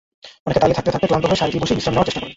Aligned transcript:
অনেকে 0.45 0.59
দাঁড়িয়ে 0.61 0.77
থাকতে 0.77 0.91
থাকতে 0.93 1.07
ক্লান্ত 1.09 1.25
হয়ে 1.29 1.39
সারিতেই 1.41 1.61
বসে 1.63 1.75
বিশ্রাম 1.77 1.93
নেওয়ার 1.93 2.07
চেষ্টা 2.07 2.19
করেন। 2.21 2.29